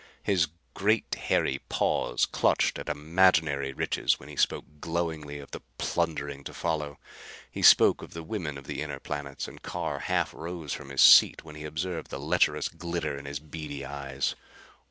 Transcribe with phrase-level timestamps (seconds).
[0.23, 6.43] His great hairy paws clutched at imaginary riches when he spoke glowingly of the plundering
[6.45, 6.97] to follow.
[7.51, 11.01] He spoke of the women of the inner planets and Carr half rose from his
[11.01, 14.33] seat when he observed the lecherous glitter in his beady eyes.